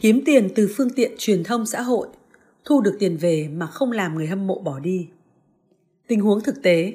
Kiếm 0.00 0.22
tiền 0.24 0.48
từ 0.54 0.70
phương 0.76 0.90
tiện 0.90 1.12
truyền 1.18 1.44
thông 1.44 1.66
xã 1.66 1.82
hội, 1.82 2.08
thu 2.64 2.80
được 2.80 2.96
tiền 2.98 3.16
về 3.16 3.48
mà 3.52 3.66
không 3.66 3.92
làm 3.92 4.14
người 4.14 4.26
hâm 4.26 4.46
mộ 4.46 4.58
bỏ 4.58 4.78
đi. 4.78 5.08
Tình 6.06 6.20
huống 6.20 6.40
thực 6.40 6.62
tế 6.62 6.94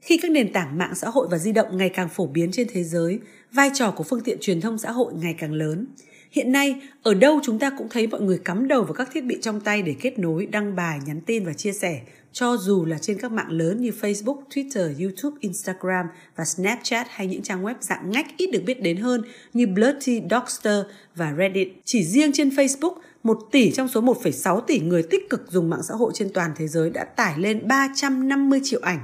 khi 0.00 0.18
các 0.22 0.30
nền 0.30 0.52
tảng 0.52 0.78
mạng 0.78 0.94
xã 0.94 1.08
hội 1.08 1.28
và 1.30 1.38
di 1.38 1.52
động 1.52 1.76
ngày 1.76 1.88
càng 1.88 2.08
phổ 2.08 2.26
biến 2.26 2.50
trên 2.52 2.66
thế 2.70 2.84
giới, 2.84 3.18
vai 3.52 3.70
trò 3.74 3.90
của 3.90 4.04
phương 4.04 4.20
tiện 4.20 4.38
truyền 4.40 4.60
thông 4.60 4.78
xã 4.78 4.90
hội 4.90 5.14
ngày 5.14 5.34
càng 5.38 5.52
lớn. 5.52 5.86
Hiện 6.34 6.52
nay, 6.52 6.80
ở 7.02 7.14
đâu 7.14 7.40
chúng 7.42 7.58
ta 7.58 7.70
cũng 7.78 7.88
thấy 7.90 8.06
mọi 8.06 8.20
người 8.20 8.38
cắm 8.44 8.68
đầu 8.68 8.84
vào 8.84 8.92
các 8.92 9.08
thiết 9.12 9.24
bị 9.24 9.38
trong 9.40 9.60
tay 9.60 9.82
để 9.82 9.94
kết 10.00 10.18
nối, 10.18 10.46
đăng 10.46 10.76
bài, 10.76 10.98
nhắn 11.06 11.20
tin 11.20 11.44
và 11.44 11.52
chia 11.52 11.72
sẻ, 11.72 12.00
cho 12.32 12.56
dù 12.56 12.84
là 12.84 12.98
trên 12.98 13.18
các 13.18 13.32
mạng 13.32 13.50
lớn 13.50 13.80
như 13.80 13.90
Facebook, 14.00 14.42
Twitter, 14.50 15.00
YouTube, 15.00 15.36
Instagram 15.40 16.06
và 16.36 16.44
Snapchat 16.44 17.06
hay 17.10 17.26
những 17.26 17.42
trang 17.42 17.64
web 17.64 17.74
dạng 17.80 18.10
ngách 18.10 18.26
ít 18.36 18.50
được 18.52 18.62
biết 18.66 18.82
đến 18.82 18.96
hơn 18.96 19.22
như 19.52 19.66
Blurty, 19.66 20.22
Dogster 20.30 20.78
và 21.16 21.34
Reddit. 21.38 21.68
Chỉ 21.84 22.04
riêng 22.04 22.32
trên 22.32 22.48
Facebook, 22.48 22.94
1 23.22 23.38
tỷ 23.50 23.70
trong 23.70 23.88
số 23.88 24.00
1,6 24.00 24.60
tỷ 24.60 24.80
người 24.80 25.02
tích 25.02 25.30
cực 25.30 25.46
dùng 25.50 25.70
mạng 25.70 25.82
xã 25.88 25.94
hội 25.94 26.12
trên 26.14 26.32
toàn 26.34 26.50
thế 26.56 26.68
giới 26.68 26.90
đã 26.90 27.04
tải 27.04 27.38
lên 27.38 27.68
350 27.68 28.60
triệu 28.64 28.80
ảnh, 28.82 29.00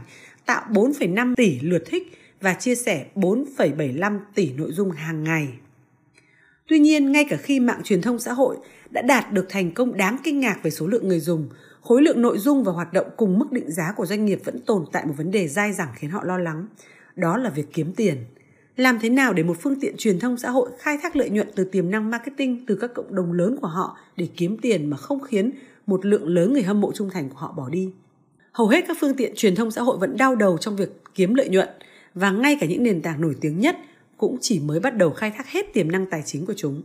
tạo 0.46 0.62
4,5 0.70 1.34
tỷ 1.34 1.60
lượt 1.60 1.82
thích 1.86 2.18
và 2.40 2.54
chia 2.54 2.74
sẻ 2.74 3.06
4,75 3.14 4.18
tỷ 4.34 4.52
nội 4.52 4.72
dung 4.72 4.90
hàng 4.90 5.24
ngày. 5.24 5.48
Tuy 6.70 6.78
nhiên, 6.78 7.12
ngay 7.12 7.24
cả 7.24 7.36
khi 7.36 7.60
mạng 7.60 7.80
truyền 7.84 8.02
thông 8.02 8.18
xã 8.18 8.32
hội 8.32 8.56
đã 8.90 9.02
đạt 9.02 9.32
được 9.32 9.46
thành 9.48 9.72
công 9.74 9.96
đáng 9.96 10.16
kinh 10.24 10.40
ngạc 10.40 10.62
về 10.62 10.70
số 10.70 10.86
lượng 10.86 11.08
người 11.08 11.20
dùng, 11.20 11.48
khối 11.80 12.02
lượng 12.02 12.22
nội 12.22 12.38
dung 12.38 12.64
và 12.64 12.72
hoạt 12.72 12.92
động 12.92 13.06
cùng 13.16 13.38
mức 13.38 13.52
định 13.52 13.70
giá 13.70 13.92
của 13.96 14.06
doanh 14.06 14.26
nghiệp 14.26 14.40
vẫn 14.44 14.58
tồn 14.58 14.84
tại 14.92 15.06
một 15.06 15.14
vấn 15.16 15.30
đề 15.30 15.48
dai 15.48 15.72
dẳng 15.72 15.88
khiến 15.94 16.10
họ 16.10 16.24
lo 16.24 16.38
lắng. 16.38 16.66
Đó 17.16 17.36
là 17.36 17.50
việc 17.50 17.66
kiếm 17.72 17.92
tiền. 17.96 18.16
Làm 18.76 18.98
thế 18.98 19.10
nào 19.10 19.32
để 19.32 19.42
một 19.42 19.56
phương 19.60 19.80
tiện 19.80 19.94
truyền 19.98 20.18
thông 20.18 20.36
xã 20.36 20.50
hội 20.50 20.70
khai 20.78 20.98
thác 21.02 21.16
lợi 21.16 21.30
nhuận 21.30 21.48
từ 21.54 21.64
tiềm 21.64 21.90
năng 21.90 22.10
marketing 22.10 22.66
từ 22.66 22.76
các 22.76 22.94
cộng 22.94 23.14
đồng 23.14 23.32
lớn 23.32 23.56
của 23.60 23.68
họ 23.68 23.98
để 24.16 24.28
kiếm 24.36 24.56
tiền 24.62 24.90
mà 24.90 24.96
không 24.96 25.20
khiến 25.20 25.50
một 25.86 26.06
lượng 26.06 26.28
lớn 26.28 26.52
người 26.52 26.62
hâm 26.62 26.80
mộ 26.80 26.92
trung 26.92 27.10
thành 27.10 27.28
của 27.28 27.38
họ 27.38 27.52
bỏ 27.56 27.68
đi. 27.68 27.92
Hầu 28.52 28.68
hết 28.68 28.84
các 28.88 28.96
phương 29.00 29.16
tiện 29.16 29.32
truyền 29.36 29.54
thông 29.54 29.70
xã 29.70 29.82
hội 29.82 29.98
vẫn 29.98 30.16
đau 30.16 30.34
đầu 30.34 30.58
trong 30.58 30.76
việc 30.76 31.02
kiếm 31.14 31.34
lợi 31.34 31.48
nhuận 31.48 31.68
và 32.14 32.30
ngay 32.30 32.56
cả 32.60 32.66
những 32.66 32.82
nền 32.82 33.02
tảng 33.02 33.20
nổi 33.20 33.34
tiếng 33.40 33.60
nhất 33.60 33.76
cũng 34.20 34.38
chỉ 34.40 34.60
mới 34.60 34.80
bắt 34.80 34.96
đầu 34.96 35.10
khai 35.10 35.30
thác 35.30 35.48
hết 35.48 35.72
tiềm 35.72 35.92
năng 35.92 36.06
tài 36.06 36.22
chính 36.26 36.46
của 36.46 36.54
chúng. 36.56 36.82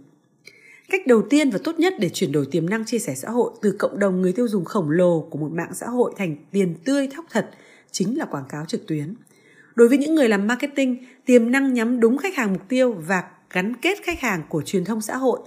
Cách 0.90 1.08
đầu 1.08 1.22
tiên 1.30 1.50
và 1.50 1.60
tốt 1.64 1.80
nhất 1.80 1.94
để 2.00 2.10
chuyển 2.10 2.32
đổi 2.32 2.48
tiềm 2.52 2.70
năng 2.70 2.86
chia 2.86 3.00
sẻ 3.00 3.16
xã 3.16 3.30
hội 3.30 3.52
từ 3.62 3.76
cộng 3.80 4.00
đồng 4.00 4.22
người 4.22 4.34
tiêu 4.34 4.48
dùng 4.48 4.66
khổng 4.66 4.90
lồ 4.90 5.22
của 5.22 5.38
một 5.38 5.52
mạng 5.52 5.72
xã 5.74 5.88
hội 5.88 6.14
thành 6.18 6.36
tiền 6.52 6.76
tươi 6.86 7.08
thóc 7.16 7.26
thật 7.30 7.50
chính 7.92 8.18
là 8.18 8.26
quảng 8.26 8.46
cáo 8.50 8.66
trực 8.66 8.88
tuyến. 8.88 9.16
Đối 9.76 9.88
với 9.88 9.98
những 9.98 10.16
người 10.16 10.30
làm 10.30 10.48
marketing, 10.48 11.06
tiềm 11.26 11.52
năng 11.52 11.74
nhắm 11.74 12.00
đúng 12.00 12.18
khách 12.18 12.36
hàng 12.36 12.54
mục 12.54 12.62
tiêu 12.70 12.94
và 12.94 13.24
gắn 13.50 13.74
kết 13.82 13.98
khách 14.04 14.20
hàng 14.20 14.44
của 14.50 14.62
truyền 14.62 14.86
thông 14.86 15.02
xã 15.02 15.18
hội 15.18 15.40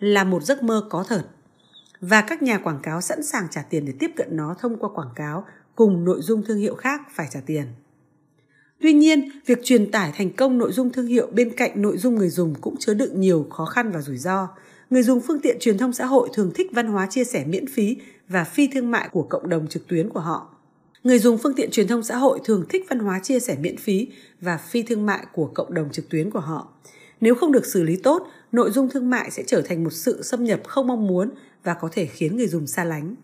là 0.00 0.24
một 0.24 0.42
giấc 0.42 0.62
mơ 0.62 0.86
có 0.90 1.04
thật. 1.08 1.22
Và 2.00 2.20
các 2.20 2.42
nhà 2.42 2.58
quảng 2.58 2.80
cáo 2.82 3.00
sẵn 3.00 3.22
sàng 3.22 3.46
trả 3.50 3.62
tiền 3.62 3.84
để 3.86 3.92
tiếp 3.98 4.10
cận 4.16 4.36
nó 4.36 4.56
thông 4.58 4.78
qua 4.78 4.90
quảng 4.94 5.12
cáo 5.14 5.44
cùng 5.74 6.04
nội 6.04 6.20
dung 6.22 6.42
thương 6.44 6.58
hiệu 6.58 6.74
khác 6.74 7.00
phải 7.14 7.28
trả 7.30 7.40
tiền. 7.46 7.66
Tuy 8.80 8.92
nhiên, 8.92 9.30
việc 9.46 9.58
truyền 9.64 9.90
tải 9.90 10.12
thành 10.16 10.30
công 10.30 10.58
nội 10.58 10.72
dung 10.72 10.92
thương 10.92 11.06
hiệu 11.06 11.28
bên 11.32 11.50
cạnh 11.50 11.82
nội 11.82 11.98
dung 11.98 12.14
người 12.14 12.28
dùng 12.28 12.54
cũng 12.60 12.76
chứa 12.76 12.94
đựng 12.94 13.20
nhiều 13.20 13.46
khó 13.50 13.64
khăn 13.64 13.92
và 13.92 14.00
rủi 14.02 14.16
ro. 14.16 14.48
Người 14.90 15.02
dùng 15.02 15.20
phương 15.20 15.40
tiện 15.40 15.56
truyền 15.60 15.78
thông 15.78 15.92
xã 15.92 16.06
hội 16.06 16.28
thường 16.32 16.50
thích 16.54 16.66
văn 16.72 16.86
hóa 16.86 17.06
chia 17.10 17.24
sẻ 17.24 17.44
miễn 17.48 17.66
phí 17.66 17.96
và 18.28 18.44
phi 18.44 18.68
thương 18.74 18.90
mại 18.90 19.08
của 19.12 19.22
cộng 19.22 19.48
đồng 19.48 19.66
trực 19.66 19.86
tuyến 19.88 20.08
của 20.08 20.20
họ. 20.20 20.48
Người 21.04 21.18
dùng 21.18 21.38
phương 21.38 21.54
tiện 21.54 21.70
truyền 21.70 21.88
thông 21.88 22.02
xã 22.02 22.16
hội 22.16 22.40
thường 22.44 22.64
thích 22.68 22.84
văn 22.88 22.98
hóa 22.98 23.20
chia 23.22 23.40
sẻ 23.40 23.56
miễn 23.60 23.76
phí 23.76 24.08
và 24.40 24.56
phi 24.56 24.82
thương 24.82 25.06
mại 25.06 25.26
của 25.32 25.46
cộng 25.54 25.74
đồng 25.74 25.90
trực 25.90 26.08
tuyến 26.08 26.30
của 26.30 26.40
họ. 26.40 26.68
Nếu 27.20 27.34
không 27.34 27.52
được 27.52 27.66
xử 27.66 27.82
lý 27.82 27.96
tốt, 27.96 28.26
nội 28.52 28.70
dung 28.70 28.88
thương 28.88 29.10
mại 29.10 29.30
sẽ 29.30 29.42
trở 29.46 29.62
thành 29.62 29.84
một 29.84 29.92
sự 29.92 30.22
xâm 30.22 30.44
nhập 30.44 30.60
không 30.64 30.86
mong 30.86 31.06
muốn 31.06 31.30
và 31.64 31.74
có 31.74 31.88
thể 31.92 32.06
khiến 32.06 32.36
người 32.36 32.48
dùng 32.48 32.66
xa 32.66 32.84
lánh. 32.84 33.14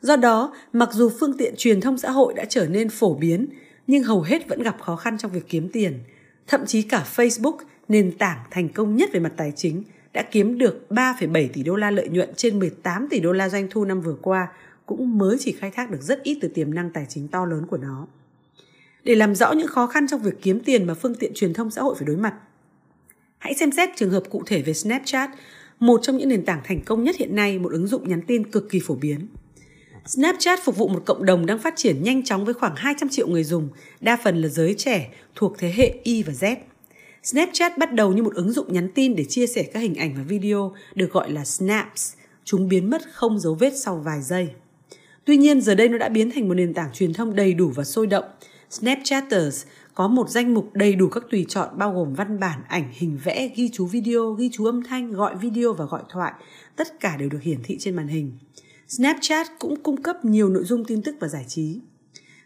Do 0.00 0.16
đó, 0.16 0.54
mặc 0.72 0.88
dù 0.92 1.10
phương 1.20 1.36
tiện 1.38 1.54
truyền 1.56 1.80
thông 1.80 1.98
xã 1.98 2.10
hội 2.10 2.34
đã 2.34 2.44
trở 2.44 2.66
nên 2.66 2.88
phổ 2.88 3.14
biến, 3.14 3.46
nhưng 3.86 4.04
hầu 4.04 4.22
hết 4.22 4.48
vẫn 4.48 4.62
gặp 4.62 4.76
khó 4.80 4.96
khăn 4.96 5.18
trong 5.18 5.32
việc 5.32 5.44
kiếm 5.48 5.68
tiền. 5.72 5.98
Thậm 6.46 6.66
chí 6.66 6.82
cả 6.82 7.06
Facebook, 7.16 7.56
nền 7.88 8.18
tảng 8.18 8.38
thành 8.50 8.68
công 8.68 8.96
nhất 8.96 9.10
về 9.12 9.20
mặt 9.20 9.32
tài 9.36 9.52
chính, 9.56 9.82
đã 10.12 10.22
kiếm 10.22 10.58
được 10.58 10.86
3,7 10.90 11.48
tỷ 11.52 11.62
đô 11.62 11.76
la 11.76 11.90
lợi 11.90 12.08
nhuận 12.08 12.34
trên 12.36 12.58
18 12.58 13.08
tỷ 13.10 13.20
đô 13.20 13.32
la 13.32 13.48
doanh 13.48 13.68
thu 13.70 13.84
năm 13.84 14.00
vừa 14.00 14.16
qua 14.22 14.48
cũng 14.86 15.18
mới 15.18 15.36
chỉ 15.40 15.52
khai 15.52 15.70
thác 15.70 15.90
được 15.90 16.02
rất 16.02 16.22
ít 16.22 16.38
từ 16.40 16.48
tiềm 16.48 16.74
năng 16.74 16.90
tài 16.90 17.06
chính 17.08 17.28
to 17.28 17.44
lớn 17.44 17.66
của 17.66 17.76
nó. 17.76 18.06
Để 19.04 19.14
làm 19.14 19.34
rõ 19.34 19.52
những 19.52 19.66
khó 19.66 19.86
khăn 19.86 20.06
trong 20.06 20.22
việc 20.22 20.34
kiếm 20.42 20.60
tiền 20.60 20.86
mà 20.86 20.94
phương 20.94 21.14
tiện 21.14 21.32
truyền 21.34 21.54
thông 21.54 21.70
xã 21.70 21.82
hội 21.82 21.94
phải 21.98 22.06
đối 22.06 22.16
mặt, 22.16 22.34
hãy 23.38 23.54
xem 23.54 23.72
xét 23.72 23.88
trường 23.96 24.10
hợp 24.10 24.22
cụ 24.30 24.42
thể 24.46 24.62
về 24.62 24.74
Snapchat, 24.74 25.30
một 25.78 26.00
trong 26.02 26.16
những 26.16 26.28
nền 26.28 26.44
tảng 26.44 26.60
thành 26.64 26.80
công 26.80 27.04
nhất 27.04 27.16
hiện 27.18 27.36
nay, 27.36 27.58
một 27.58 27.72
ứng 27.72 27.86
dụng 27.86 28.08
nhắn 28.08 28.22
tin 28.26 28.50
cực 28.50 28.70
kỳ 28.70 28.80
phổ 28.80 28.94
biến. 28.94 29.26
Snapchat 30.06 30.64
phục 30.64 30.76
vụ 30.76 30.88
một 30.88 31.02
cộng 31.04 31.24
đồng 31.24 31.46
đang 31.46 31.58
phát 31.58 31.76
triển 31.76 32.02
nhanh 32.02 32.22
chóng 32.22 32.44
với 32.44 32.54
khoảng 32.54 32.76
200 32.76 33.08
triệu 33.08 33.28
người 33.28 33.44
dùng, 33.44 33.68
đa 34.00 34.18
phần 34.24 34.42
là 34.42 34.48
giới 34.48 34.74
trẻ 34.78 35.10
thuộc 35.34 35.58
thế 35.58 35.72
hệ 35.76 35.94
Y 36.02 36.22
và 36.22 36.32
Z. 36.32 36.56
Snapchat 37.22 37.78
bắt 37.78 37.94
đầu 37.94 38.12
như 38.12 38.22
một 38.22 38.34
ứng 38.34 38.52
dụng 38.52 38.72
nhắn 38.72 38.88
tin 38.94 39.16
để 39.16 39.24
chia 39.24 39.46
sẻ 39.46 39.62
các 39.62 39.80
hình 39.80 39.94
ảnh 39.94 40.14
và 40.16 40.22
video 40.22 40.74
được 40.94 41.12
gọi 41.12 41.32
là 41.32 41.44
snaps. 41.44 42.12
Chúng 42.44 42.68
biến 42.68 42.90
mất 42.90 43.02
không 43.12 43.38
dấu 43.38 43.54
vết 43.54 43.72
sau 43.76 43.96
vài 43.96 44.22
giây. 44.22 44.48
Tuy 45.24 45.36
nhiên, 45.36 45.60
giờ 45.60 45.74
đây 45.74 45.88
nó 45.88 45.98
đã 45.98 46.08
biến 46.08 46.30
thành 46.30 46.48
một 46.48 46.54
nền 46.54 46.74
tảng 46.74 46.92
truyền 46.92 47.12
thông 47.12 47.36
đầy 47.36 47.54
đủ 47.54 47.72
và 47.74 47.84
sôi 47.84 48.06
động. 48.06 48.24
Snapchatters 48.70 49.64
có 49.94 50.08
một 50.08 50.30
danh 50.30 50.54
mục 50.54 50.70
đầy 50.74 50.94
đủ 50.94 51.08
các 51.08 51.24
tùy 51.30 51.46
chọn 51.48 51.68
bao 51.78 51.92
gồm 51.92 52.14
văn 52.14 52.40
bản, 52.40 52.60
ảnh, 52.68 52.92
hình 52.92 53.18
vẽ, 53.24 53.50
ghi 53.56 53.70
chú 53.72 53.86
video, 53.86 54.32
ghi 54.32 54.50
chú 54.52 54.64
âm 54.64 54.82
thanh, 54.82 55.12
gọi 55.12 55.36
video 55.36 55.72
và 55.72 55.84
gọi 55.84 56.02
thoại. 56.08 56.32
Tất 56.76 57.00
cả 57.00 57.16
đều 57.16 57.28
được 57.28 57.42
hiển 57.42 57.58
thị 57.64 57.76
trên 57.80 57.96
màn 57.96 58.08
hình. 58.08 58.32
Snapchat 58.96 59.46
cũng 59.58 59.82
cung 59.82 60.02
cấp 60.02 60.24
nhiều 60.24 60.48
nội 60.48 60.64
dung 60.64 60.84
tin 60.84 61.02
tức 61.02 61.16
và 61.20 61.28
giải 61.28 61.44
trí. 61.48 61.80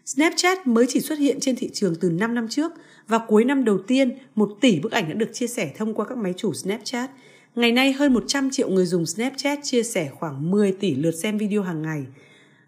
Snapchat 0.05 0.67
mới 0.67 0.85
chỉ 0.89 0.99
xuất 0.99 1.19
hiện 1.19 1.39
trên 1.39 1.55
thị 1.55 1.69
trường 1.73 1.95
từ 1.95 2.09
5 2.09 2.35
năm 2.35 2.47
trước 2.47 2.71
và 3.07 3.19
cuối 3.27 3.45
năm 3.45 3.65
đầu 3.65 3.77
tiên, 3.77 4.17
1 4.35 4.49
tỷ 4.61 4.79
bức 4.79 4.91
ảnh 4.91 5.09
đã 5.09 5.13
được 5.13 5.29
chia 5.33 5.47
sẻ 5.47 5.71
thông 5.77 5.93
qua 5.93 6.05
các 6.05 6.17
máy 6.17 6.33
chủ 6.37 6.53
Snapchat. 6.53 7.11
Ngày 7.55 7.71
nay 7.71 7.93
hơn 7.93 8.13
100 8.13 8.49
triệu 8.49 8.69
người 8.69 8.85
dùng 8.85 9.05
Snapchat 9.05 9.59
chia 9.63 9.83
sẻ 9.83 10.09
khoảng 10.19 10.51
10 10.51 10.71
tỷ 10.71 10.95
lượt 10.95 11.11
xem 11.11 11.37
video 11.37 11.61
hàng 11.61 11.81
ngày. 11.81 12.05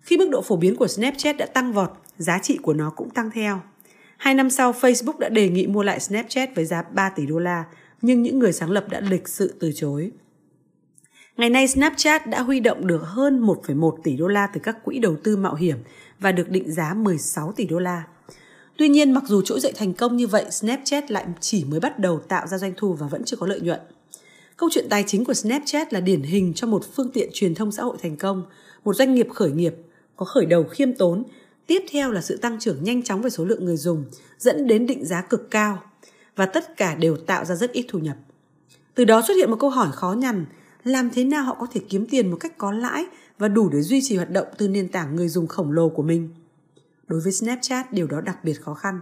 Khi 0.01 0.17
mức 0.17 0.29
độ 0.31 0.41
phổ 0.41 0.55
biến 0.55 0.75
của 0.75 0.87
Snapchat 0.87 1.37
đã 1.37 1.45
tăng 1.45 1.73
vọt, 1.73 1.91
giá 2.17 2.39
trị 2.43 2.59
của 2.61 2.73
nó 2.73 2.89
cũng 2.95 3.09
tăng 3.09 3.31
theo. 3.31 3.61
Hai 4.17 4.33
năm 4.33 4.49
sau, 4.49 4.71
Facebook 4.71 5.19
đã 5.19 5.29
đề 5.29 5.49
nghị 5.49 5.67
mua 5.67 5.83
lại 5.83 5.99
Snapchat 5.99 6.55
với 6.55 6.65
giá 6.65 6.81
3 6.81 7.09
tỷ 7.09 7.25
đô 7.25 7.39
la, 7.39 7.65
nhưng 8.01 8.21
những 8.21 8.39
người 8.39 8.53
sáng 8.53 8.71
lập 8.71 8.89
đã 8.89 8.99
lịch 8.99 9.27
sự 9.27 9.53
từ 9.59 9.71
chối. 9.75 10.11
Ngày 11.37 11.49
nay 11.49 11.67
Snapchat 11.67 12.27
đã 12.27 12.41
huy 12.41 12.59
động 12.59 12.87
được 12.87 13.01
hơn 13.03 13.45
1,1 13.45 13.97
tỷ 14.03 14.17
đô 14.17 14.27
la 14.27 14.47
từ 14.47 14.61
các 14.63 14.83
quỹ 14.83 14.99
đầu 14.99 15.15
tư 15.23 15.37
mạo 15.37 15.55
hiểm 15.55 15.77
và 16.19 16.31
được 16.31 16.49
định 16.49 16.71
giá 16.71 16.93
16 16.93 17.51
tỷ 17.51 17.65
đô 17.65 17.79
la. 17.79 18.03
Tuy 18.77 18.89
nhiên, 18.89 19.11
mặc 19.11 19.23
dù 19.27 19.41
trỗi 19.41 19.59
dậy 19.59 19.73
thành 19.75 19.93
công 19.93 20.17
như 20.17 20.27
vậy, 20.27 20.45
Snapchat 20.51 21.11
lại 21.11 21.25
chỉ 21.39 21.65
mới 21.65 21.79
bắt 21.79 21.99
đầu 21.99 22.19
tạo 22.19 22.47
ra 22.47 22.57
doanh 22.57 22.73
thu 22.77 22.93
và 22.93 23.07
vẫn 23.07 23.23
chưa 23.25 23.37
có 23.37 23.47
lợi 23.47 23.61
nhuận. 23.61 23.79
Câu 24.57 24.69
chuyện 24.71 24.87
tài 24.89 25.03
chính 25.07 25.25
của 25.25 25.33
Snapchat 25.33 25.93
là 25.93 25.99
điển 25.99 26.21
hình 26.21 26.53
cho 26.55 26.67
một 26.67 26.83
phương 26.95 27.11
tiện 27.13 27.29
truyền 27.33 27.55
thông 27.55 27.71
xã 27.71 27.83
hội 27.83 27.97
thành 28.01 28.17
công, 28.17 28.45
một 28.83 28.93
doanh 28.93 29.13
nghiệp 29.13 29.27
khởi 29.33 29.51
nghiệp 29.51 29.75
có 30.15 30.25
khởi 30.25 30.45
đầu 30.45 30.63
khiêm 30.63 30.93
tốn, 30.93 31.23
tiếp 31.67 31.83
theo 31.91 32.11
là 32.11 32.21
sự 32.21 32.37
tăng 32.37 32.59
trưởng 32.59 32.83
nhanh 32.83 33.03
chóng 33.03 33.21
về 33.21 33.29
số 33.29 33.45
lượng 33.45 33.65
người 33.65 33.77
dùng, 33.77 34.05
dẫn 34.37 34.67
đến 34.67 34.87
định 34.87 35.05
giá 35.05 35.21
cực 35.21 35.51
cao 35.51 35.83
và 36.35 36.45
tất 36.45 36.77
cả 36.77 36.95
đều 36.95 37.17
tạo 37.17 37.45
ra 37.45 37.55
rất 37.55 37.71
ít 37.71 37.85
thu 37.89 37.99
nhập. 37.99 38.17
Từ 38.95 39.05
đó 39.05 39.21
xuất 39.27 39.33
hiện 39.33 39.49
một 39.49 39.57
câu 39.59 39.69
hỏi 39.69 39.89
khó 39.91 40.13
nhằn, 40.13 40.45
làm 40.83 41.09
thế 41.09 41.23
nào 41.23 41.43
họ 41.43 41.57
có 41.59 41.67
thể 41.71 41.81
kiếm 41.89 42.05
tiền 42.05 42.31
một 42.31 42.37
cách 42.39 42.57
có 42.57 42.71
lãi 42.71 43.05
và 43.37 43.47
đủ 43.47 43.69
để 43.69 43.81
duy 43.81 44.01
trì 44.03 44.15
hoạt 44.15 44.31
động 44.31 44.47
từ 44.57 44.67
nền 44.67 44.89
tảng 44.89 45.15
người 45.15 45.27
dùng 45.27 45.47
khổng 45.47 45.71
lồ 45.71 45.89
của 45.89 46.03
mình. 46.03 46.29
Đối 47.07 47.19
với 47.21 47.31
Snapchat, 47.31 47.93
điều 47.93 48.07
đó 48.07 48.21
đặc 48.21 48.43
biệt 48.43 48.53
khó 48.53 48.73
khăn. 48.73 48.99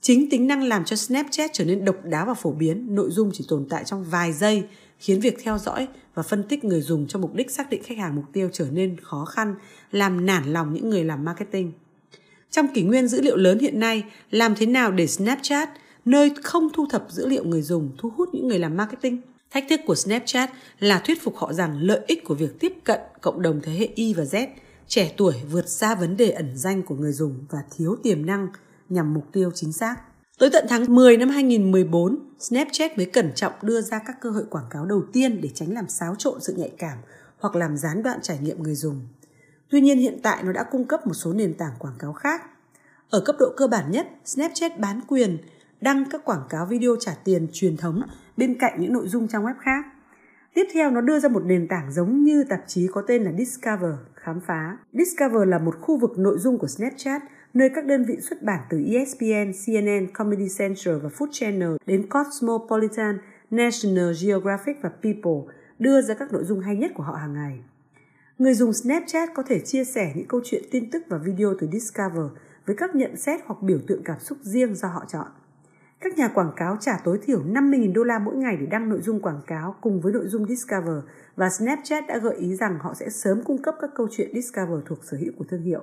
Chính 0.00 0.30
tính 0.30 0.46
năng 0.46 0.62
làm 0.62 0.84
cho 0.84 0.96
Snapchat 0.96 1.50
trở 1.52 1.64
nên 1.64 1.84
độc 1.84 1.96
đáo 2.04 2.26
và 2.26 2.34
phổ 2.34 2.52
biến, 2.52 2.94
nội 2.94 3.10
dung 3.10 3.30
chỉ 3.32 3.44
tồn 3.48 3.66
tại 3.68 3.84
trong 3.84 4.04
vài 4.04 4.32
giây, 4.32 4.64
khiến 4.98 5.20
việc 5.20 5.38
theo 5.42 5.58
dõi 5.58 5.88
và 6.14 6.22
phân 6.22 6.42
tích 6.42 6.64
người 6.64 6.80
dùng 6.80 7.06
cho 7.06 7.18
mục 7.18 7.34
đích 7.34 7.50
xác 7.50 7.70
định 7.70 7.82
khách 7.82 7.98
hàng 7.98 8.16
mục 8.16 8.24
tiêu 8.32 8.48
trở 8.52 8.66
nên 8.70 8.96
khó 9.02 9.24
khăn, 9.24 9.54
làm 9.92 10.26
nản 10.26 10.52
lòng 10.52 10.74
những 10.74 10.90
người 10.90 11.04
làm 11.04 11.24
marketing. 11.24 11.72
Trong 12.50 12.68
kỷ 12.74 12.82
nguyên 12.82 13.08
dữ 13.08 13.20
liệu 13.20 13.36
lớn 13.36 13.58
hiện 13.58 13.80
nay, 13.80 14.04
làm 14.30 14.54
thế 14.54 14.66
nào 14.66 14.92
để 14.92 15.06
Snapchat, 15.06 15.70
nơi 16.04 16.32
không 16.42 16.68
thu 16.72 16.86
thập 16.90 17.06
dữ 17.10 17.26
liệu 17.26 17.44
người 17.44 17.62
dùng, 17.62 17.90
thu 17.98 18.10
hút 18.16 18.28
những 18.32 18.48
người 18.48 18.58
làm 18.58 18.76
marketing? 18.76 19.20
Thách 19.50 19.64
thức 19.68 19.80
của 19.86 19.94
Snapchat 19.94 20.50
là 20.78 20.98
thuyết 20.98 21.22
phục 21.22 21.36
họ 21.36 21.52
rằng 21.52 21.78
lợi 21.80 22.00
ích 22.06 22.24
của 22.24 22.34
việc 22.34 22.60
tiếp 22.60 22.72
cận 22.84 23.00
cộng 23.20 23.42
đồng 23.42 23.60
thế 23.62 23.72
hệ 23.72 23.88
Y 23.94 24.14
và 24.14 24.22
Z 24.22 24.46
trẻ 24.86 25.12
tuổi 25.16 25.34
vượt 25.50 25.68
xa 25.68 25.94
vấn 25.94 26.16
đề 26.16 26.30
ẩn 26.30 26.56
danh 26.56 26.82
của 26.82 26.94
người 26.94 27.12
dùng 27.12 27.46
và 27.50 27.58
thiếu 27.76 27.96
tiềm 28.02 28.26
năng 28.26 28.48
nhằm 28.88 29.14
mục 29.14 29.24
tiêu 29.32 29.50
chính 29.54 29.72
xác. 29.72 29.96
Tới 30.38 30.50
tận 30.52 30.66
tháng 30.68 30.94
10 30.94 31.16
năm 31.16 31.28
2014, 31.28 32.18
Snapchat 32.38 32.96
mới 32.96 33.06
cẩn 33.06 33.32
trọng 33.34 33.52
đưa 33.62 33.80
ra 33.80 33.98
các 34.06 34.16
cơ 34.20 34.30
hội 34.30 34.44
quảng 34.50 34.64
cáo 34.70 34.86
đầu 34.86 35.02
tiên 35.12 35.40
để 35.40 35.48
tránh 35.54 35.72
làm 35.72 35.88
xáo 35.88 36.14
trộn 36.18 36.40
sự 36.40 36.54
nhạy 36.56 36.72
cảm 36.78 36.98
hoặc 37.38 37.56
làm 37.56 37.76
gián 37.76 38.02
đoạn 38.02 38.18
trải 38.22 38.38
nghiệm 38.38 38.62
người 38.62 38.74
dùng. 38.74 39.00
Tuy 39.70 39.80
nhiên 39.80 39.98
hiện 39.98 40.20
tại 40.22 40.42
nó 40.42 40.52
đã 40.52 40.62
cung 40.62 40.84
cấp 40.84 41.06
một 41.06 41.14
số 41.14 41.32
nền 41.32 41.54
tảng 41.54 41.72
quảng 41.78 41.98
cáo 41.98 42.12
khác. 42.12 42.42
Ở 43.10 43.20
cấp 43.20 43.36
độ 43.38 43.52
cơ 43.56 43.66
bản 43.66 43.90
nhất, 43.90 44.06
Snapchat 44.24 44.78
bán 44.78 45.00
quyền 45.08 45.38
đăng 45.80 46.04
các 46.10 46.24
quảng 46.24 46.42
cáo 46.48 46.66
video 46.66 46.96
trả 47.00 47.12
tiền 47.24 47.46
truyền 47.52 47.76
thống 47.76 48.02
bên 48.36 48.58
cạnh 48.58 48.80
những 48.80 48.92
nội 48.92 49.08
dung 49.08 49.28
trang 49.28 49.44
web 49.44 49.54
khác. 49.60 49.84
Tiếp 50.54 50.66
theo 50.72 50.90
nó 50.90 51.00
đưa 51.00 51.18
ra 51.18 51.28
một 51.28 51.42
nền 51.44 51.68
tảng 51.68 51.92
giống 51.92 52.24
như 52.24 52.44
tạp 52.44 52.60
chí 52.66 52.88
có 52.92 53.02
tên 53.06 53.22
là 53.22 53.32
Discover, 53.32 53.94
khám 54.14 54.40
phá. 54.40 54.78
Discover 54.92 55.48
là 55.48 55.58
một 55.58 55.74
khu 55.80 55.98
vực 55.98 56.18
nội 56.18 56.38
dung 56.38 56.58
của 56.58 56.66
Snapchat, 56.66 57.22
nơi 57.54 57.70
các 57.74 57.86
đơn 57.86 58.04
vị 58.04 58.16
xuất 58.20 58.42
bản 58.42 58.60
từ 58.70 58.84
ESPN, 58.94 59.52
CNN, 59.66 60.12
Comedy 60.14 60.46
Central 60.58 60.94
và 61.02 61.08
Food 61.08 61.28
Channel 61.32 61.70
đến 61.86 62.06
Cosmopolitan, 62.08 63.18
National 63.50 64.12
Geographic 64.22 64.76
và 64.82 64.88
People 64.88 65.54
đưa 65.78 66.02
ra 66.02 66.14
các 66.14 66.32
nội 66.32 66.44
dung 66.44 66.60
hay 66.60 66.76
nhất 66.76 66.90
của 66.94 67.02
họ 67.02 67.12
hàng 67.12 67.34
ngày. 67.34 67.60
Người 68.38 68.54
dùng 68.54 68.72
Snapchat 68.72 69.28
có 69.34 69.42
thể 69.42 69.60
chia 69.60 69.84
sẻ 69.84 70.12
những 70.14 70.28
câu 70.28 70.40
chuyện 70.44 70.62
tin 70.70 70.90
tức 70.90 71.02
và 71.08 71.18
video 71.18 71.54
từ 71.60 71.68
Discover 71.72 72.26
với 72.66 72.76
các 72.76 72.94
nhận 72.94 73.16
xét 73.16 73.40
hoặc 73.46 73.62
biểu 73.62 73.78
tượng 73.86 74.02
cảm 74.04 74.20
xúc 74.20 74.38
riêng 74.42 74.74
do 74.74 74.88
họ 74.88 75.04
chọn. 75.08 75.26
Các 76.00 76.18
nhà 76.18 76.28
quảng 76.28 76.52
cáo 76.56 76.76
trả 76.80 76.92
tối 77.04 77.18
thiểu 77.22 77.42
50.000 77.42 77.92
đô 77.92 78.04
la 78.04 78.18
mỗi 78.18 78.36
ngày 78.36 78.56
để 78.60 78.66
đăng 78.66 78.88
nội 78.88 79.00
dung 79.02 79.20
quảng 79.20 79.40
cáo 79.46 79.74
cùng 79.80 80.00
với 80.00 80.12
nội 80.12 80.26
dung 80.26 80.46
Discover 80.46 81.04
và 81.36 81.50
Snapchat 81.50 82.04
đã 82.08 82.18
gợi 82.18 82.36
ý 82.36 82.56
rằng 82.56 82.78
họ 82.80 82.94
sẽ 82.94 83.08
sớm 83.10 83.42
cung 83.44 83.62
cấp 83.62 83.74
các 83.80 83.90
câu 83.94 84.08
chuyện 84.10 84.30
Discover 84.34 84.78
thuộc 84.86 84.98
sở 85.04 85.16
hữu 85.16 85.32
của 85.38 85.44
thương 85.48 85.62
hiệu. 85.62 85.80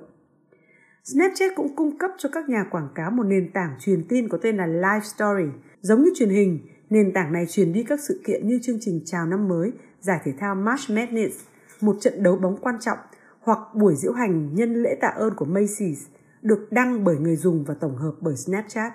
Snapchat 1.04 1.52
cũng 1.56 1.76
cung 1.76 1.98
cấp 1.98 2.10
cho 2.18 2.28
các 2.32 2.48
nhà 2.48 2.64
quảng 2.70 2.88
cáo 2.94 3.10
một 3.10 3.22
nền 3.22 3.52
tảng 3.52 3.76
truyền 3.80 4.04
tin 4.08 4.28
có 4.28 4.38
tên 4.42 4.56
là 4.56 4.66
Live 4.66 5.04
Story. 5.14 5.44
Giống 5.80 6.02
như 6.02 6.10
truyền 6.16 6.30
hình, 6.30 6.60
nền 6.90 7.12
tảng 7.12 7.32
này 7.32 7.46
truyền 7.46 7.72
đi 7.72 7.82
các 7.82 8.00
sự 8.00 8.20
kiện 8.24 8.48
như 8.48 8.58
chương 8.62 8.78
trình 8.80 9.02
chào 9.04 9.26
năm 9.26 9.48
mới, 9.48 9.72
giải 10.00 10.20
thể 10.24 10.32
thao 10.38 10.54
March 10.54 10.90
Madness, 10.90 11.38
một 11.80 11.96
trận 12.00 12.22
đấu 12.22 12.36
bóng 12.36 12.56
quan 12.56 12.74
trọng 12.80 12.98
hoặc 13.40 13.58
buổi 13.74 13.94
diễu 13.96 14.12
hành 14.12 14.54
nhân 14.54 14.82
lễ 14.82 14.98
tạ 15.00 15.08
ơn 15.08 15.34
của 15.34 15.46
Macy's 15.46 16.06
được 16.42 16.68
đăng 16.70 17.04
bởi 17.04 17.16
người 17.16 17.36
dùng 17.36 17.64
và 17.64 17.74
tổng 17.74 17.96
hợp 17.96 18.12
bởi 18.20 18.36
Snapchat. 18.36 18.92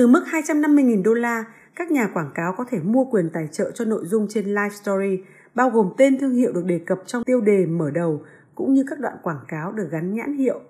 Từ 0.00 0.06
mức 0.06 0.24
250.000 0.30 1.02
đô 1.02 1.14
la, 1.14 1.44
các 1.76 1.90
nhà 1.90 2.10
quảng 2.14 2.30
cáo 2.34 2.54
có 2.58 2.64
thể 2.70 2.78
mua 2.78 3.04
quyền 3.04 3.30
tài 3.32 3.48
trợ 3.52 3.70
cho 3.70 3.84
nội 3.84 4.06
dung 4.06 4.26
trên 4.28 4.44
Live 4.44 4.70
Story, 4.82 5.18
bao 5.54 5.70
gồm 5.70 5.90
tên 5.98 6.18
thương 6.18 6.34
hiệu 6.34 6.52
được 6.52 6.64
đề 6.64 6.80
cập 6.86 6.98
trong 7.06 7.24
tiêu 7.24 7.40
đề 7.40 7.66
mở 7.66 7.90
đầu 7.90 8.22
cũng 8.54 8.74
như 8.74 8.84
các 8.90 9.00
đoạn 9.00 9.16
quảng 9.22 9.40
cáo 9.48 9.72
được 9.72 9.88
gắn 9.90 10.14
nhãn 10.14 10.36
hiệu 10.36 10.60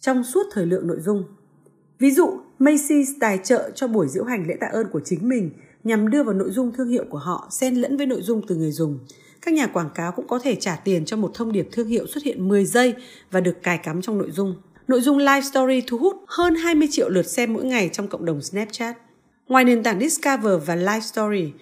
trong 0.00 0.24
suốt 0.24 0.42
thời 0.52 0.66
lượng 0.66 0.86
nội 0.86 1.00
dung. 1.00 1.24
Ví 1.98 2.10
dụ, 2.10 2.40
Macy's 2.58 3.14
tài 3.20 3.38
trợ 3.44 3.70
cho 3.74 3.88
buổi 3.88 4.08
diễu 4.08 4.24
hành 4.24 4.46
lễ 4.46 4.56
tạ 4.60 4.66
ơn 4.66 4.86
của 4.88 5.00
chính 5.04 5.28
mình 5.28 5.50
nhằm 5.84 6.10
đưa 6.10 6.22
vào 6.22 6.34
nội 6.34 6.50
dung 6.50 6.72
thương 6.72 6.88
hiệu 6.88 7.04
của 7.10 7.18
họ 7.18 7.48
xen 7.50 7.74
lẫn 7.74 7.96
với 7.96 8.06
nội 8.06 8.22
dung 8.22 8.42
từ 8.48 8.56
người 8.56 8.72
dùng. 8.72 8.98
Các 9.42 9.54
nhà 9.54 9.66
quảng 9.66 9.90
cáo 9.94 10.12
cũng 10.12 10.26
có 10.28 10.38
thể 10.38 10.54
trả 10.54 10.76
tiền 10.76 11.04
cho 11.04 11.16
một 11.16 11.30
thông 11.34 11.52
điệp 11.52 11.68
thương 11.72 11.88
hiệu 11.88 12.06
xuất 12.06 12.24
hiện 12.24 12.48
10 12.48 12.64
giây 12.64 12.94
và 13.30 13.40
được 13.40 13.62
cài 13.62 13.78
cắm 13.78 14.02
trong 14.02 14.18
nội 14.18 14.30
dung. 14.30 14.54
Nội 14.88 15.00
dung 15.00 15.18
Live 15.18 15.40
Story 15.40 15.82
thu 15.86 15.98
hút 15.98 16.24
hơn 16.26 16.54
20 16.54 16.88
triệu 16.90 17.08
lượt 17.08 17.26
xem 17.26 17.52
mỗi 17.52 17.64
ngày 17.64 17.90
trong 17.92 18.08
cộng 18.08 18.24
đồng 18.24 18.42
Snapchat. 18.42 18.96
Ngoài 19.48 19.64
nền 19.64 19.82
tảng 19.82 20.00
Discover 20.00 20.52
và 20.66 20.74
Live 20.74 21.00
Story, 21.00 21.52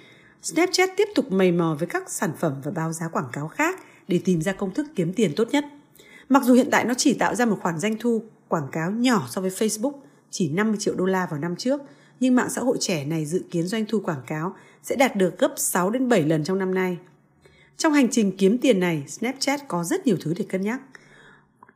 Snapchat 0.42 0.90
tiếp 0.96 1.08
tục 1.14 1.32
mầy 1.32 1.52
mò 1.52 1.76
với 1.78 1.88
các 1.88 2.10
sản 2.10 2.30
phẩm 2.38 2.54
và 2.64 2.70
báo 2.70 2.92
giá 2.92 3.08
quảng 3.08 3.28
cáo 3.32 3.48
khác 3.48 3.80
để 4.08 4.20
tìm 4.24 4.42
ra 4.42 4.52
công 4.52 4.74
thức 4.74 4.86
kiếm 4.96 5.12
tiền 5.12 5.32
tốt 5.36 5.48
nhất. 5.52 5.64
Mặc 6.28 6.42
dù 6.42 6.54
hiện 6.54 6.68
tại 6.70 6.84
nó 6.84 6.94
chỉ 6.94 7.14
tạo 7.14 7.34
ra 7.34 7.44
một 7.44 7.58
khoản 7.62 7.78
doanh 7.78 7.96
thu 8.00 8.22
quảng 8.48 8.68
cáo 8.72 8.90
nhỏ 8.90 9.28
so 9.30 9.40
với 9.40 9.50
Facebook, 9.50 9.92
chỉ 10.30 10.48
50 10.48 10.76
triệu 10.78 10.94
đô 10.94 11.04
la 11.04 11.26
vào 11.30 11.40
năm 11.40 11.56
trước, 11.56 11.80
nhưng 12.20 12.34
mạng 12.34 12.50
xã 12.50 12.60
hội 12.60 12.76
trẻ 12.80 13.04
này 13.04 13.26
dự 13.26 13.44
kiến 13.50 13.66
doanh 13.66 13.84
thu 13.88 14.00
quảng 14.00 14.22
cáo 14.26 14.54
sẽ 14.82 14.96
đạt 14.96 15.16
được 15.16 15.38
gấp 15.38 15.54
6 15.56 15.90
đến 15.90 16.08
7 16.08 16.22
lần 16.22 16.44
trong 16.44 16.58
năm 16.58 16.74
nay. 16.74 16.98
Trong 17.76 17.92
hành 17.92 18.08
trình 18.10 18.36
kiếm 18.36 18.58
tiền 18.58 18.80
này, 18.80 19.04
Snapchat 19.08 19.68
có 19.68 19.84
rất 19.84 20.06
nhiều 20.06 20.16
thứ 20.20 20.34
để 20.38 20.44
cân 20.48 20.62
nhắc. 20.62 20.80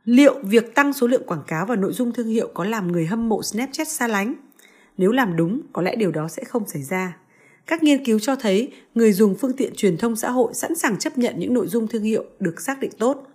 Liệu 0.05 0.39
việc 0.43 0.75
tăng 0.75 0.93
số 0.93 1.07
lượng 1.07 1.23
quảng 1.25 1.43
cáo 1.47 1.65
và 1.65 1.75
nội 1.75 1.93
dung 1.93 2.11
thương 2.11 2.27
hiệu 2.27 2.49
có 2.53 2.63
làm 2.63 2.91
người 2.91 3.05
hâm 3.05 3.29
mộ 3.29 3.43
Snapchat 3.43 3.87
xa 3.87 4.07
lánh? 4.07 4.33
Nếu 4.97 5.11
làm 5.11 5.35
đúng, 5.35 5.61
có 5.73 5.81
lẽ 5.81 5.95
điều 5.95 6.11
đó 6.11 6.27
sẽ 6.27 6.43
không 6.43 6.67
xảy 6.67 6.81
ra. 6.81 7.17
Các 7.67 7.83
nghiên 7.83 8.05
cứu 8.05 8.19
cho 8.19 8.35
thấy 8.35 8.73
người 8.95 9.13
dùng 9.13 9.35
phương 9.35 9.53
tiện 9.53 9.75
truyền 9.75 9.97
thông 9.97 10.15
xã 10.15 10.31
hội 10.31 10.53
sẵn 10.53 10.75
sàng 10.75 10.99
chấp 10.99 11.17
nhận 11.17 11.39
những 11.39 11.53
nội 11.53 11.67
dung 11.67 11.87
thương 11.87 12.03
hiệu 12.03 12.25
được 12.39 12.61
xác 12.61 12.79
định 12.79 12.91
tốt. 12.97 13.27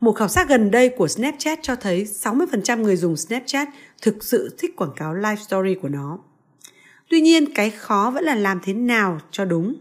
Một 0.00 0.12
khảo 0.12 0.28
sát 0.28 0.48
gần 0.48 0.70
đây 0.70 0.88
của 0.88 1.08
Snapchat 1.08 1.58
cho 1.62 1.76
thấy 1.76 2.04
60% 2.04 2.82
người 2.82 2.96
dùng 2.96 3.16
Snapchat 3.16 3.68
thực 4.02 4.24
sự 4.24 4.54
thích 4.58 4.76
quảng 4.76 4.94
cáo 4.96 5.14
live 5.14 5.36
story 5.36 5.74
của 5.82 5.88
nó. 5.88 6.18
Tuy 7.08 7.20
nhiên, 7.20 7.54
cái 7.54 7.70
khó 7.70 8.10
vẫn 8.14 8.24
là 8.24 8.34
làm 8.34 8.60
thế 8.64 8.72
nào 8.72 9.20
cho 9.30 9.44
đúng. 9.44 9.74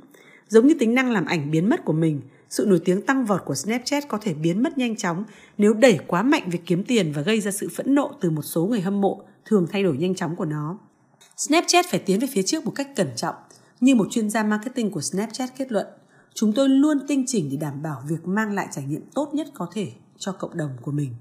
Giống 0.47 0.67
như 0.67 0.73
tính 0.79 0.95
năng 0.95 1.11
làm 1.11 1.25
ảnh 1.25 1.51
biến 1.51 1.69
mất 1.69 1.85
của 1.85 1.93
mình, 1.93 2.21
sự 2.53 2.65
nổi 2.65 2.81
tiếng 2.85 3.01
tăng 3.01 3.25
vọt 3.25 3.45
của 3.45 3.55
Snapchat 3.55 4.07
có 4.07 4.17
thể 4.21 4.33
biến 4.33 4.63
mất 4.63 4.77
nhanh 4.77 4.95
chóng 4.95 5.23
nếu 5.57 5.73
đẩy 5.73 5.99
quá 6.07 6.23
mạnh 6.23 6.49
việc 6.49 6.61
kiếm 6.65 6.83
tiền 6.83 7.11
và 7.11 7.21
gây 7.21 7.41
ra 7.41 7.51
sự 7.51 7.69
phẫn 7.75 7.95
nộ 7.95 8.11
từ 8.21 8.29
một 8.29 8.41
số 8.41 8.65
người 8.65 8.81
hâm 8.81 9.01
mộ 9.01 9.21
thường 9.45 9.67
thay 9.71 9.83
đổi 9.83 9.97
nhanh 9.97 10.15
chóng 10.15 10.35
của 10.35 10.45
nó. 10.45 10.77
Snapchat 11.37 11.85
phải 11.89 11.99
tiến 11.99 12.19
về 12.19 12.27
phía 12.31 12.43
trước 12.43 12.65
một 12.65 12.71
cách 12.75 12.87
cẩn 12.95 13.07
trọng, 13.15 13.35
như 13.81 13.95
một 13.95 14.07
chuyên 14.09 14.29
gia 14.29 14.43
marketing 14.43 14.91
của 14.91 15.01
Snapchat 15.01 15.49
kết 15.57 15.71
luận, 15.71 15.87
chúng 16.33 16.53
tôi 16.53 16.69
luôn 16.69 16.99
tinh 17.07 17.23
chỉnh 17.27 17.49
để 17.51 17.57
đảm 17.57 17.81
bảo 17.81 18.03
việc 18.09 18.27
mang 18.27 18.53
lại 18.53 18.67
trải 18.71 18.85
nghiệm 18.85 19.01
tốt 19.13 19.33
nhất 19.33 19.47
có 19.53 19.67
thể 19.73 19.91
cho 20.17 20.31
cộng 20.31 20.57
đồng 20.57 20.71
của 20.81 20.91
mình. 20.91 21.15